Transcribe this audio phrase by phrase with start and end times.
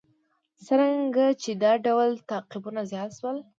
[0.65, 3.37] څرنګه چې دا ډول تعقیبونه زیات شول.